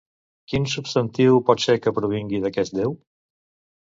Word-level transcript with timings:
Quin 0.53 0.63
substantiu 0.71 1.37
pot 1.49 1.63
ser 1.67 1.77
que 1.85 1.95
provingui 1.99 2.41
d'aquest 2.47 2.77
déu? 2.81 2.97